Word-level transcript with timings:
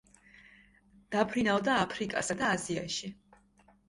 დაფრინავდა 1.15 1.75
აფრიკასა 1.81 2.37
და 2.39 2.47
აზიაში. 2.55 3.11